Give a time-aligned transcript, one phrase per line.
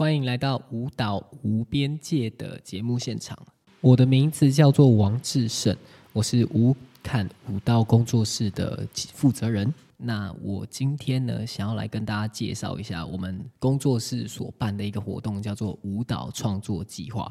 [0.00, 3.38] 欢迎来到舞蹈无边界的节目现场。
[3.82, 5.76] 我的名字叫做王志胜，
[6.14, 9.70] 我是舞看舞蹈工作室的负责人。
[9.98, 17.30] 那我今天呢，想要来跟大家介绍一下我们工作室所办的一个活动，叫做舞蹈创作计划。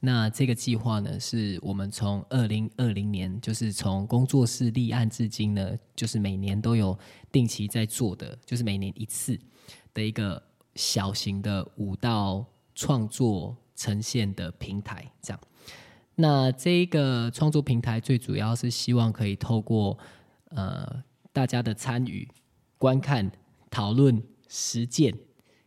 [0.00, 6.98] 那这个计划呢，是我们从二零二零年，就是从工作室立案至今呢，就是每年都有
[7.30, 9.38] 定期在做的，就是每年一次
[9.94, 10.42] 的一个
[10.78, 15.10] 小型的舞蹈创作呈现的平台。
[15.20, 15.40] 这样，
[16.14, 19.98] 那这一个创作平台最主要是希望可以透过
[20.50, 22.28] 呃大家的参与、
[22.78, 23.28] 观看、
[23.68, 25.12] 讨论、实践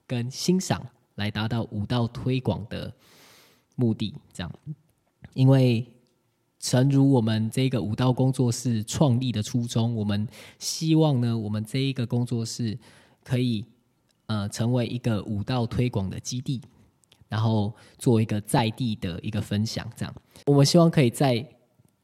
[0.07, 0.81] 跟欣赏，
[1.15, 2.93] 来达到舞蹈推广的。
[3.77, 4.51] 目的这样，
[5.33, 5.87] 因为
[6.59, 10.27] 诚如我们这个舞蹈工作室创立的初衷，我们
[10.59, 12.77] 希望呢，我们这一个工作室
[13.23, 13.65] 可以
[14.31, 16.61] 呃成为一个舞蹈推广的基地，
[17.27, 19.85] 然后做一个在地的一个分享。
[19.95, 20.15] 这样，
[20.45, 21.45] 我们希望可以在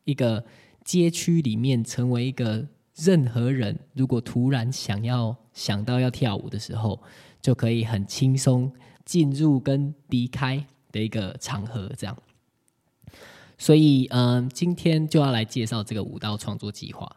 [0.03, 0.43] 一个
[0.83, 7.01] 街区里面成为一个任何人如果突然想要想到要跳舞的时候，
[7.41, 8.71] 就可以很轻松
[9.05, 10.65] 进入跟离开。
[10.89, 12.17] 的一个场合，这样，
[13.57, 17.13] 所以嗯，今天就要来介绍这个舞蹈创作计划。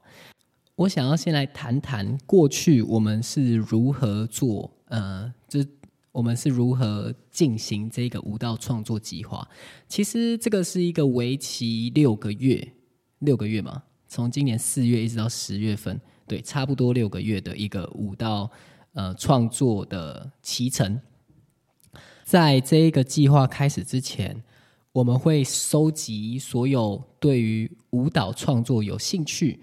[0.74, 5.64] 我想要先来谈谈过去我们是如何做，呃，这
[6.12, 9.48] 我们是如何进行这个舞蹈创作计划。
[9.88, 12.72] 其实这个是一个为期六个月，
[13.20, 18.50] 六个月嘛，从今年四月一直到十月份，对，差不多六个月的一个舞蹈
[18.92, 21.00] 呃创作的期程。
[22.24, 24.42] 在这一个计划开始之前，
[24.92, 29.60] 我们会收集所有对于舞蹈创作有兴趣，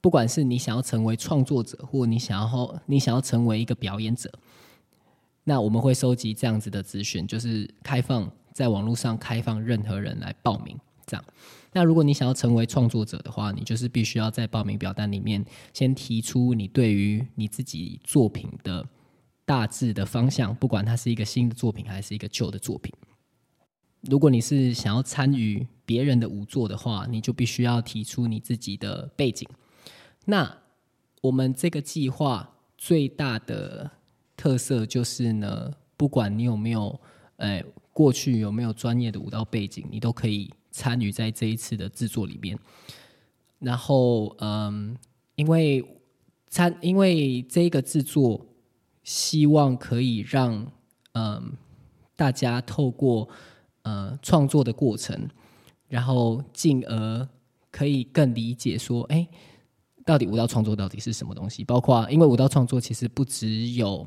[0.00, 4.30] 不管是你想要成为创作者，或你想要你想要成为一个表演者，
[5.44, 10.76] 那我们会收集这样子的资讯，就是开放在网络上开放任何人来报名。
[11.06, 11.24] 这样，
[11.72, 18.86] 那如果你想要成为创作者的话，你就是必须要在报名表单里面先提出你对于你自己作品的。
[19.46, 22.94] 大致的方向，不管它是一个新的作品还是一个旧的作品。
[24.02, 29.48] 如果你是想要参与别人的舞作的话，你就必须要提出你自己的背景。
[30.24, 30.58] 那
[31.22, 33.90] 我们这个计划最大的
[34.36, 37.00] 特色就是呢，不管你有没有，
[37.36, 42.58] 哎，过去有没有专业的舞蹈背景，你都可以参与在这一次的制作里面。
[43.58, 44.96] 然后，嗯，
[45.34, 45.84] 因为
[46.48, 48.46] 参，因为这个制作。
[49.02, 50.70] 希望可以让
[51.14, 51.52] 嗯
[52.14, 53.26] 大家透过
[53.82, 55.26] 呃创作的过程，
[55.88, 57.28] 然后进而
[57.72, 59.26] 可以更理解说，哎，
[60.04, 61.64] 到底舞蹈创作到底是什么东西？
[61.64, 64.06] 包括因为舞蹈创作其实不只有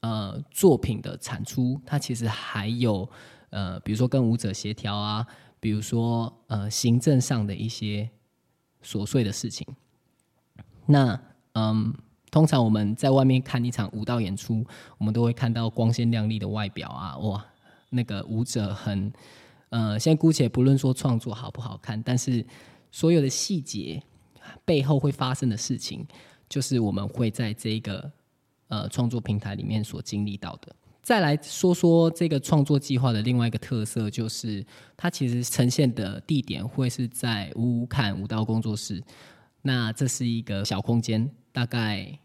[0.00, 3.08] 呃作品的产出，它其实还有
[3.50, 5.26] 呃比如说跟舞者协调啊，
[5.60, 8.08] 比如说呃行政上的一些
[8.84, 9.66] 琐碎的事情。
[10.86, 11.20] 那
[11.54, 11.94] 嗯。
[12.28, 14.62] 通常我们在外面看一场舞蹈演出，
[14.98, 17.42] 我们都会看到光鲜亮丽的外表啊，哇，
[17.88, 19.10] 那个舞者很，
[19.70, 22.44] 呃，先姑且不论说创作好不好看，但是
[22.90, 24.02] 所有的细节
[24.64, 26.06] 背后会发生的事情，
[26.48, 28.10] 就是我们会在这个
[28.68, 30.74] 呃创作平台里面所经历到的。
[31.02, 34.64] 再来说说这个创作计划的另外一个特色，就是
[34.96, 39.02] 它其实呈现的地点会是在乌看舞蹈工作室，
[39.62, 42.18] 那这是一个小空间，大概。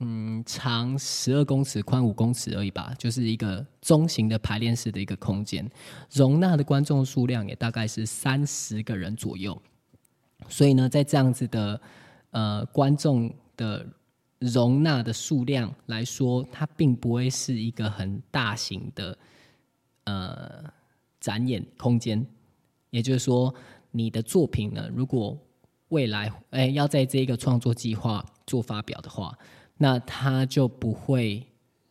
[0.00, 5.68] 嗯，长十二公尺，宽五公尺而已吧，就是一个中型的排练室的一个空间，
[6.12, 9.60] 容纳的观众数量也大概是三十个人左右。
[10.48, 11.80] 所以呢，在这样子的
[12.30, 13.86] 呃观众的
[14.38, 19.18] 容纳的数量来说，它并不会是一个很大型的
[20.04, 20.64] 呃
[21.20, 22.24] 展演空间。
[22.90, 23.54] 也就是说，
[23.90, 25.36] 你的作品呢，如果
[25.88, 29.36] 未来哎要在这个创作计划做发表的话，
[29.76, 31.46] 那它就不会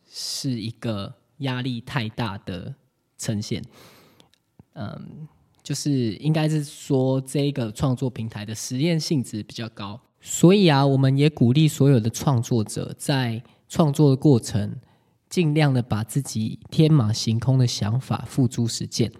[0.06, 2.74] 是一个压力太大的
[3.16, 3.62] 呈现，
[4.72, 5.28] 嗯，
[5.68, 14.76] 就是应该是说这个创作平台的实验性质比较高，所以啊，我们也鼓励所有的创作者在创作的过程，
[15.28, 19.12] 尽量的把自己天马行空的想法付诸实践。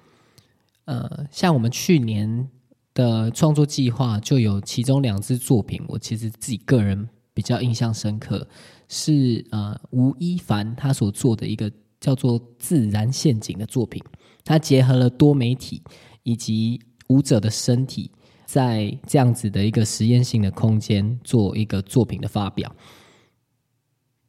[0.87, 2.49] 呃，像我们去年
[2.95, 7.11] 的创作计划就有其中两支作品，我其实自己个人。
[7.35, 8.49] 比较印象深刻
[8.89, 11.71] 是呃吴一凡他所做的一个
[12.01, 14.03] 叫做《自然陷阱》的作品，
[14.45, 15.83] 他结合了多媒体
[16.23, 18.11] 以及舞者的身体，
[18.47, 22.75] 在这样子的一个实验性的空间做一个作品的发表。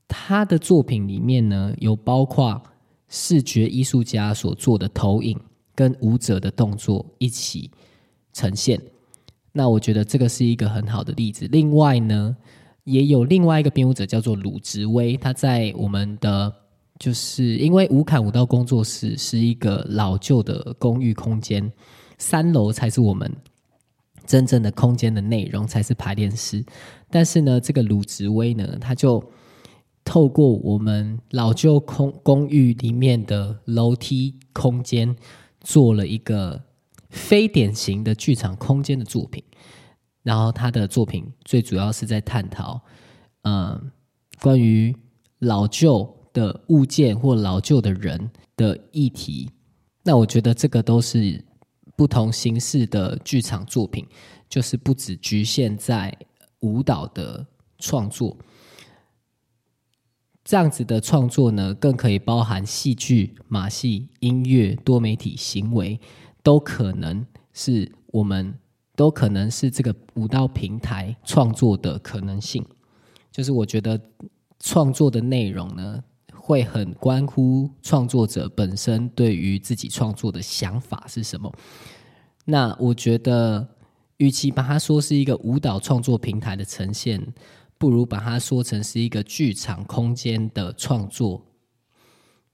[0.08, 2.62] 他的作品里面呢，有包括
[3.08, 5.40] 视觉艺术家所做的投影
[5.76, 7.70] 跟舞者的动作一起
[8.34, 8.82] 呈现。
[9.52, 11.48] 那我觉得这个是一个很好的例子。
[11.52, 12.36] 另外呢，
[12.84, 16.54] 也有另外一个编舞者叫做鲁植威，他在我们的
[17.00, 21.72] 就是因为吴坎舞蹈工作室是一个老旧的公寓空间，
[22.18, 23.34] 三楼才是我们
[24.26, 26.64] 真正的空间的内容，才是排练室。
[27.10, 29.24] 但是呢，这个鲁植威呢，他就
[30.04, 35.16] 透过我们老旧空公寓里面的楼梯空间，
[35.62, 36.62] 做了一个
[37.10, 39.42] 非典型的剧场空间的作品。
[40.22, 42.82] 然后他的作品最主要是在探讨，
[43.44, 43.90] 嗯，
[44.42, 44.94] 关于
[45.40, 49.50] 老旧的物件或老旧的人的议题。
[50.04, 51.44] 那我觉得这个都是
[51.96, 54.06] 不同形式的剧场作品，
[54.50, 56.18] 就是不只局限在
[56.62, 57.46] 舞蹈的
[57.78, 58.38] 创作。
[60.44, 66.00] 这样子的创作呢，更可以包含戏剧、马戏、音乐、多媒体、行为，
[66.42, 68.54] 都可能是我们。
[68.96, 72.62] 都可能是这个舞蹈平台创作的可能性，
[73.32, 73.98] 就是我觉得
[74.60, 76.04] 创作的内容呢，
[76.50, 81.54] 会很关乎创作者本身对于自己创作的想法是什么。
[82.46, 83.70] 那我觉得，
[84.18, 87.24] 与其把它说是一个舞蹈创作平台的呈现，
[87.78, 91.46] 不如把它说成是一个剧场空间的创作。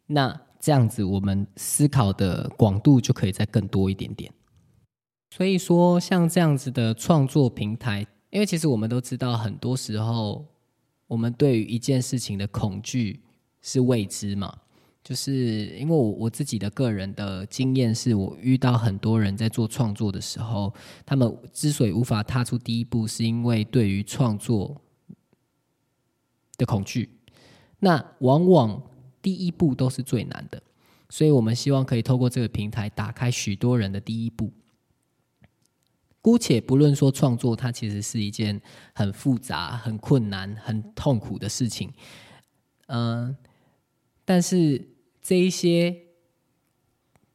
[0.08, 4.30] 那这样子，我们思考的广度就可以再更多一点点。
[5.30, 10.46] 所以说，像这样子的创作平台，因为其实我们都知道，很多时候
[11.08, 13.22] 我们对于一件事情的恐惧
[13.66, 14.56] 是未知嘛。
[15.04, 20.74] 就是因为我我自己的个人的经验，是我遇到很多人在做创作的时候，
[21.06, 24.82] 他们之所以无法踏出第一步，是因为对于创作
[26.58, 27.10] 的恐惧。
[27.80, 28.82] 那往往
[29.22, 30.60] 第一步都是最难的，
[31.10, 34.52] 所以我们希望可以透过这个平台，打开许多人的第一步。
[36.20, 38.60] 姑且不论说创作，它其实是一件
[38.96, 41.94] 很复杂、很困难、很痛苦的事情，
[42.88, 43.38] 嗯，
[44.26, 44.90] 但是
[45.22, 45.96] 这一些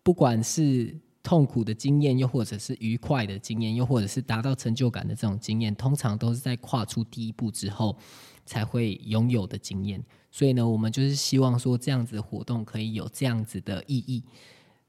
[0.03, 7.97] 不管是痛苦的经验，又或者是愉快的经验，又或者是达到成就感的这种经验，通常都是在跨出第一步之后
[8.45, 10.03] 才会拥有的经验。
[10.31, 14.25] 所以呢，我们就是希望说，这样子的活动可以有这样子的意义，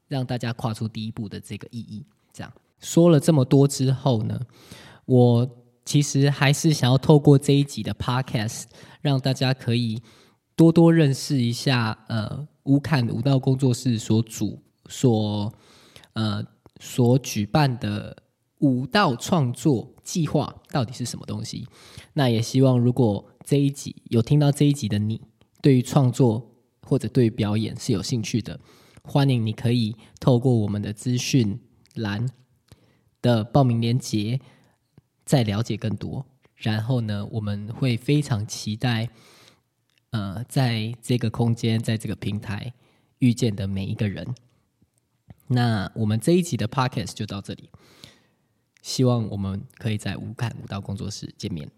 [0.08, 2.52] 让大家跨出第一步的这个意义，这样。
[2.80, 4.40] 说了这么多之后呢，
[5.04, 5.48] 我
[5.84, 8.64] 其实还是想要透过这一集的 podcast，
[9.00, 10.00] 让大家可以
[10.54, 15.52] 多多认识一下呃乌坎舞蹈工作室所主所
[16.12, 16.44] 呃
[16.80, 18.22] 所举办的
[18.58, 21.66] 舞蹈创作计划到底是什么东西。
[22.12, 25.20] 那也希望如果这一集有听到这一集的你，
[25.60, 26.54] 对于创作
[26.86, 28.60] 或者对于表演是有兴趣的，
[29.02, 31.58] 欢迎你可以透过我们的资讯
[31.94, 32.28] 栏。
[33.22, 34.40] 的报名链接，
[35.24, 36.26] 再了解更多。
[36.56, 39.10] 然后呢，我们会非常期待，
[40.12, 42.72] 呃，在这个空间，在这个平台
[43.18, 44.34] 遇见的每一个人。
[45.48, 47.68] 那我们这一集的 podcast 就到这里，
[48.80, 51.70] 希望我们可以在无感舞蹈工作室见面。